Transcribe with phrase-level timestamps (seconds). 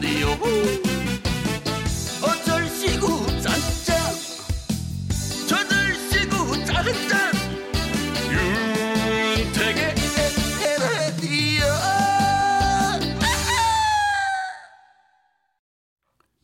[0.00, 0.28] 라디오
[2.22, 3.98] 어쩔 시구 짠짠
[5.48, 7.32] 저들 시구 짠짠
[9.34, 9.94] 윤택의
[10.62, 11.64] 에헤라디오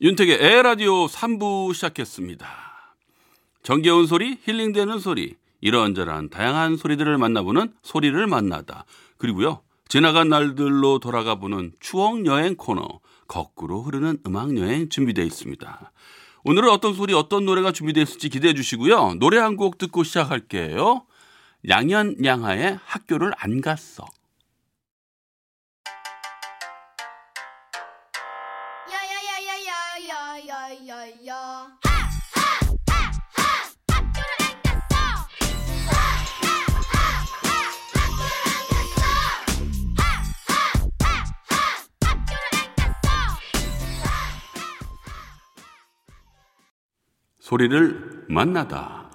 [0.00, 2.48] 윤택의 에라디오 3부 시작했습니다.
[3.62, 8.84] 정겨운 소리, 힐링되는 소리, 이런저런 다양한 소리들을 만나보는 소리를 만나다.
[9.16, 15.92] 그리고요, 지나간 날들로 돌아가 보는 추억 여행 코너, 거꾸로 흐르는 음악 여행 준비되어 있습니다.
[16.44, 19.14] 오늘은 어떤 소리, 어떤 노래가 준비되어 있을지 기대해 주시고요.
[19.14, 21.06] 노래 한 곡 듣고 시작할게요.
[21.68, 24.04] 양현 양하의 학교를 안 갔어.
[30.34, 31.83] 야야야야야야야야
[47.54, 49.08] 소리를 만나다.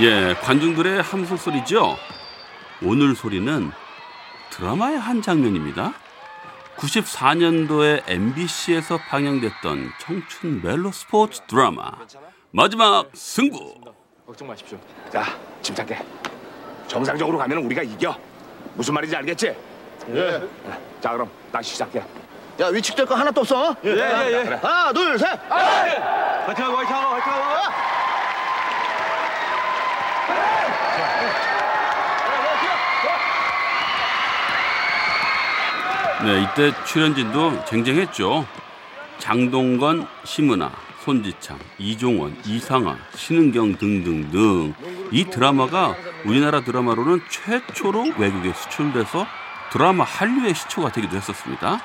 [0.00, 1.96] 예, 관중들의 함성 소리죠.
[2.82, 3.70] 오늘 소리는
[4.50, 5.94] 드라마의 한 장면입니다.
[6.76, 11.90] 94년도에 MBC에서 방영됐던 청춘 멜로 스포츠 드라마
[12.50, 13.74] 마지막 승부.
[14.26, 14.78] 걱정 마십시오.
[15.10, 15.24] 자,
[15.62, 16.04] 침착해.
[16.86, 18.14] 정상적으로 가면 우리가 이겨.
[18.74, 19.71] 무슨 말인지 알겠지?
[20.10, 20.42] 예.
[21.00, 22.02] 자, 그럼 다시 시작해.
[22.60, 23.74] 야 위축될 거 하나도 없어.
[23.84, 24.44] 예, 예, 예.
[24.44, 24.58] 그래.
[24.62, 25.28] 하나 둘 셋.
[25.48, 27.72] 화이팅 하고 화이팅 하고 화이팅 하고.
[36.24, 38.46] 네, 이때 출연진도 쟁쟁했죠.
[39.18, 40.70] 장동건, 심은하,
[41.04, 44.72] 손지창, 이종원, 이상아, 신은경 등등등.
[45.10, 49.26] 이 드라마가 우리나라 드라마로는 최초로 외국에 수출돼서
[49.72, 51.80] 드라마 한류의 시초가 되기도 했었습니다.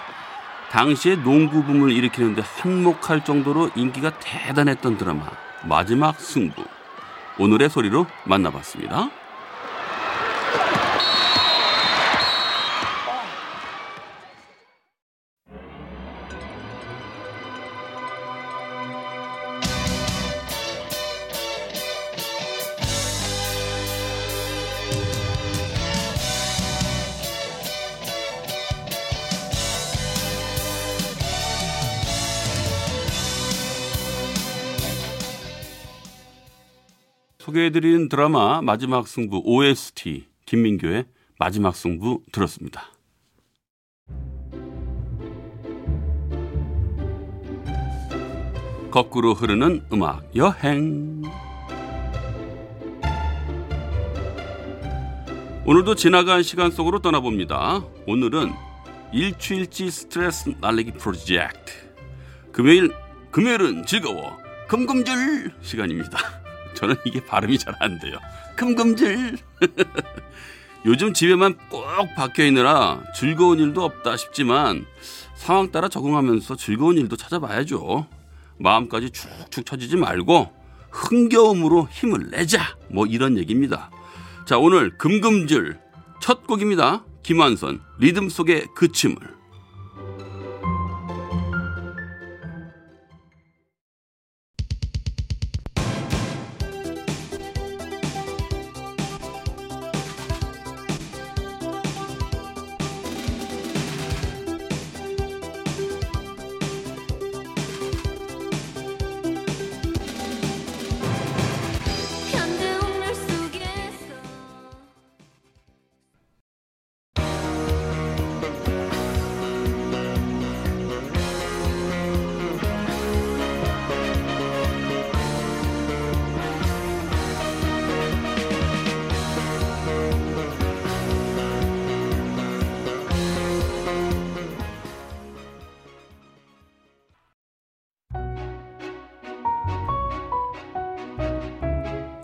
[0.71, 5.25] 당시에 농구 붐을 일으키는데 한몫할 정도로 인기가 대단했던 드라마
[5.63, 6.65] 마지막 승부.
[7.39, 9.09] 오늘의 소리로 만나봤습니다.
[37.47, 41.05] 소개해드린 드라마 마지막 승부 OST 김민교의
[41.39, 42.91] 마지막 승부 들었습니다.
[48.91, 51.21] 거꾸로 흐르는 음악 여행.
[55.65, 57.81] 오늘도 지나간 시간 속으로 떠나봅니다.
[58.07, 58.51] 오늘은
[59.13, 61.73] 일주일치 스트레스 날리기 프로젝트.
[62.51, 62.91] 금요일,
[63.31, 64.37] 금요일은 즐거워.
[64.67, 66.46] 금금줄 시간입니다.
[66.77, 68.17] 저는 이게 발음이 잘 안 돼요.
[68.55, 69.37] 금금질.
[70.85, 74.85] 요즘 집에만 꼭 박혀 있느라 즐거운 일도 없다 싶지만
[75.35, 78.07] 상황 따라 적응하면서 즐거운 일도 찾아봐야죠.
[78.59, 80.51] 마음까지 축축 처지지 말고
[80.91, 82.75] 흥겨움으로 힘을 내자.
[82.89, 83.91] 뭐 이런 얘기입니다.
[84.45, 85.77] 자, 오늘 금금질
[86.21, 87.03] 첫 곡입니다.
[87.23, 89.17] 김완선 리듬 속의 그침을.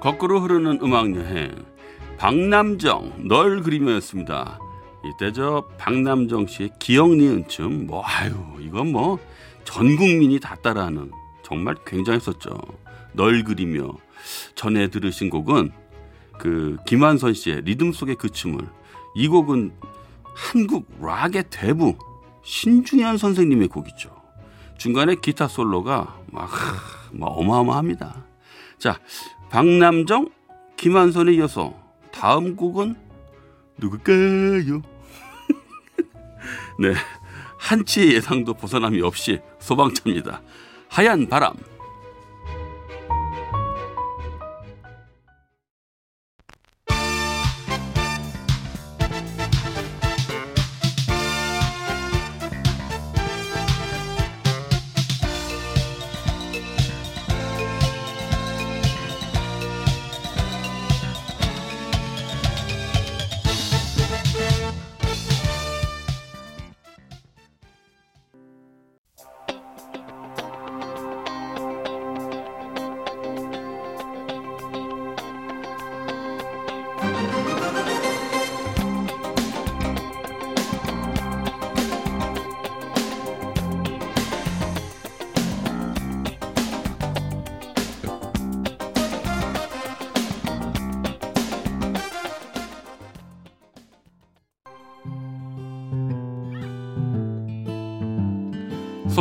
[0.03, 1.65] 거꾸로 흐르는 음악 여행
[2.17, 4.59] 박남정 널 그리며였습니다.
[5.05, 9.17] 이때 저 박남정 씨의 기억 니은 춤 뭐 아유 이건 뭐
[9.63, 11.11] 전 국민이 다 따라하는
[11.41, 12.51] 정말 굉장했었죠.
[13.13, 13.91] 널 그리며
[14.55, 15.71] 전에 들으신 곡은
[16.37, 18.59] 그 김한선 씨의 리듬 속의 그 춤을
[19.15, 19.73] 이 곡은
[20.35, 21.95] 한국 락의 대부
[22.43, 24.09] 신중현 선생님의 곡이죠.
[24.77, 26.49] 중간에 기타 솔로가 막,
[27.11, 28.25] 막 어마어마합니다.
[28.79, 28.99] 자,
[29.53, 30.31] 박남정,
[30.77, 31.79] 김한선에 이어서
[32.11, 32.95] 다음 곡은
[33.77, 34.81] 누굴까요?
[36.81, 36.95] 네,
[37.59, 40.41] 한치의 예상도 벗어남이 없이 소방차입니다.
[40.89, 41.53] 하얀 바람.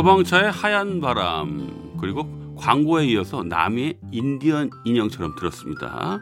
[0.03, 2.27] 소방차의 하얀 바람 그리고
[2.57, 6.19] 광고에 이어서 남의 인디언 인형처럼 들었습니다.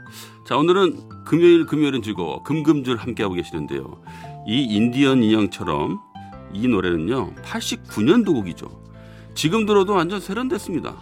[0.47, 4.03] 자 오늘은 금요일 금요일은 즐거워 금금줄 함께하고 계시는데요.
[4.47, 5.99] 이 인디언 인형처럼
[6.53, 8.69] 이 노래는요 89년도 곡이죠.
[9.33, 10.95] 지금 들어도 완전 세련됐습니다.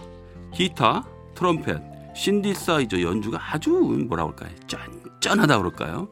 [0.53, 1.03] 기타,
[1.35, 1.81] 트럼펫,
[2.15, 3.71] 신디사이저 연주가 아주
[4.07, 4.51] 뭐라 그럴까요?
[4.67, 6.07] 쩐쩐하다 그럴까요?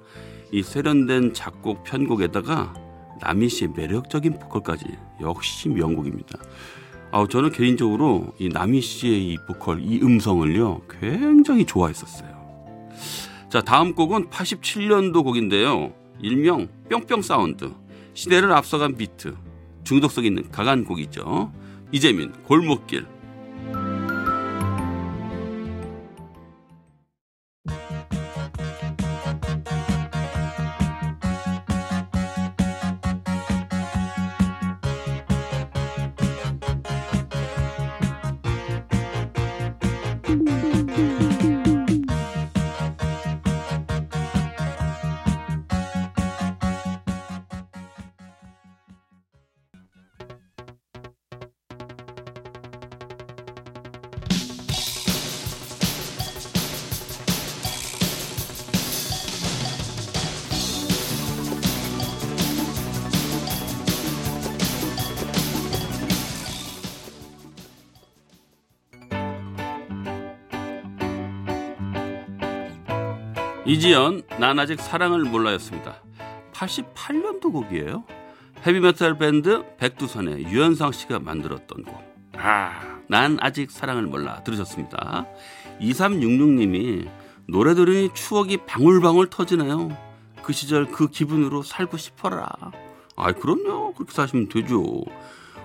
[0.52, 2.74] 이 세련된 작곡 편곡에다가
[3.22, 4.86] 나미 씨의 매력적인 보컬까지
[5.22, 6.40] 역시 명곡입니다.
[7.12, 12.38] 아, 저는 개인적으로 이 나미 씨의 이 보컬, 이 음성을요 굉장히 좋아했었어요.
[13.50, 15.94] 자, 다음 곡은 87년도 곡인데요.
[16.22, 17.72] 일명 뿅뿅 사운드,
[18.14, 19.36] 시대를 앞서간 비트,
[19.84, 21.54] 중독성 있는 강한 곡이죠.
[21.92, 23.06] 이재민 골목길.
[73.68, 76.02] 이지연 난 아직 사랑을 몰라였습니다.
[76.54, 78.06] 88년도 곡이에요.
[78.66, 82.02] 헤비메탈 밴드 백두산의 유현상 씨가 만들었던 곡.
[82.38, 85.26] 아, 난 아직 사랑을 몰라 들으셨습니다.
[85.82, 87.10] 2366님이
[87.50, 89.90] 노래 들으니 추억이 방울방울 터지네요.
[90.44, 92.50] 그 시절 그 기분으로 살고 싶어라.
[93.18, 93.96] 아, 그럼요.
[93.96, 95.04] 그렇게 사시면 되죠.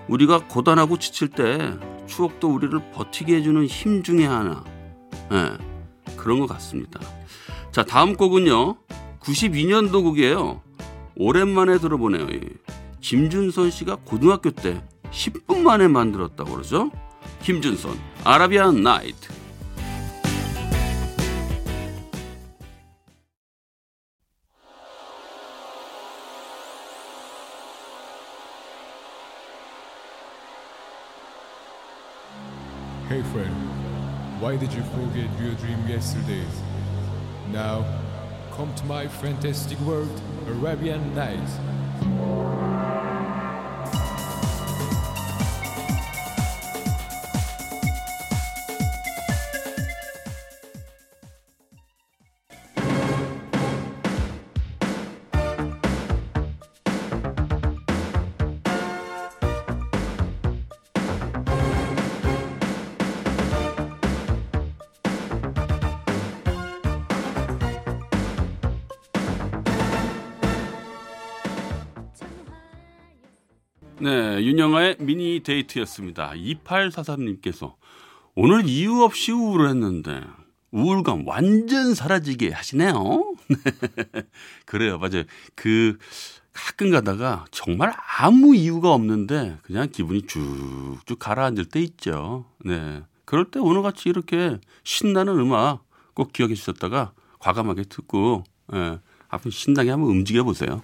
[0.09, 1.71] 우리가 고단하고 지칠 때
[2.07, 4.61] 추억도 우리를 버티게 해주는 힘 중에 하나.
[5.31, 5.57] 네,
[6.17, 6.99] 그런 것 같습니다.
[7.73, 8.75] 자, 다음 곡은요.
[9.21, 10.61] 92년도 곡이에요.
[11.15, 12.27] 오랜만에 들어보네요.
[13.01, 16.91] 김준선 씨가 고등학교 때 10분 만에 만들었다고 그러죠?
[17.41, 19.33] 김준선, 아라비안 나이트.
[33.09, 33.55] Hey friend,
[34.39, 36.45] why did you forget your dream yesterday?
[37.51, 37.85] Now,
[38.51, 40.09] come to my fantastic world,
[40.47, 41.57] Arabian Nights.
[74.03, 76.33] 네, 윤영아의 미니 데이트였습니다.
[76.35, 77.75] 2843님께서
[78.35, 80.19] 오늘 이유 없이 우울을 했는데
[80.71, 83.33] 우울감 완전 사라지게 하시네요.
[84.65, 85.23] 그래요, 맞아요.
[85.55, 85.97] 그
[86.51, 92.43] 가끔 가다가 정말 아무 이유가 없는데 그냥 기분이 쭉쭉 가라앉을 때 있죠.
[92.65, 93.03] 네.
[93.23, 98.43] 그럴 때 오늘같이 이렇게 신나는 음악 꼭 기억해 주셨다가 과감하게 듣고
[98.73, 100.83] 예, 한번 신나게 한번 움직여 보세요.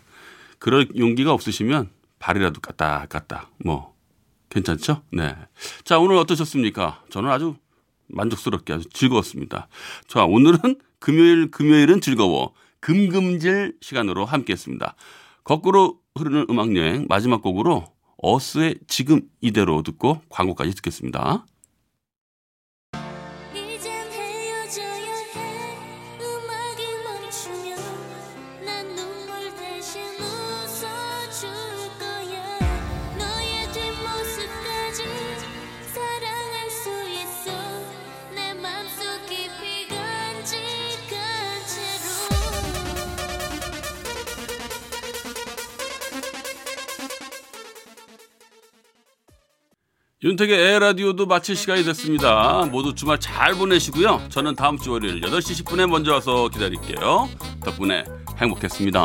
[0.57, 3.95] 그럴 용기가 없으시면 발이라도 까딱 까딱 뭐
[4.49, 5.03] 괜찮죠?
[5.11, 5.35] 네.
[5.83, 7.03] 자, 오늘 어떠셨습니까?
[7.09, 7.55] 저는 아주
[8.07, 9.67] 만족스럽게 아주 즐거웠습니다.
[10.07, 12.53] 자, 오늘은 금요일, 금요일은 즐거워.
[12.81, 14.95] 금금질 시간으로 함께 했습니다.
[15.43, 17.85] 거꾸로 흐르는 음악 여행 마지막 곡으로
[18.17, 21.45] 어스의 지금 이대로 듣고 광고까지 듣겠습니다.
[50.21, 52.67] 윤택의 에라디오도 마칠 시간이 됐습니다.
[52.69, 54.23] 모두 주말 잘 보내시고요.
[54.27, 57.29] 저는 다음 주 월요일 8시 10분에 먼저 와서 기다릴게요.
[57.63, 58.03] 덕분에
[58.37, 58.99] 행복했습니다.